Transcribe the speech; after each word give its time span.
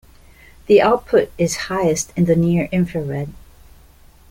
The 0.65 0.81
output 0.81 1.31
is 1.37 1.55
highest 1.67 2.11
in 2.15 2.25
the 2.25 2.35
near 2.35 2.67
infrared. 2.71 3.29